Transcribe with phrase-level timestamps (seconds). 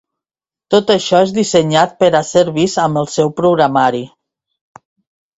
[0.75, 4.01] Tot això és dissenyat per a ser vist amb el seu programari.